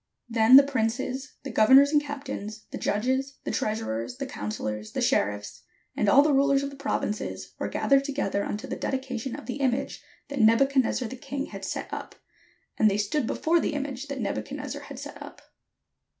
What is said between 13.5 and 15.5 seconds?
the image that Nebuchadnezzar had set up.